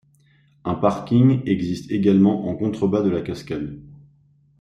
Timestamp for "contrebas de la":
2.55-3.21